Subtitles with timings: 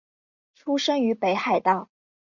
[0.55, 1.91] 出身于北海道。